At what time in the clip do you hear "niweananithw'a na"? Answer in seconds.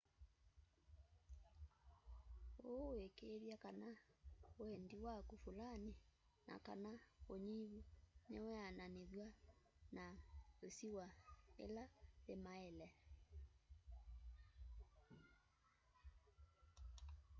8.31-10.05